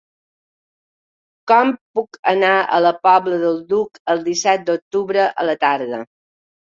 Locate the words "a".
2.61-2.79, 5.45-5.47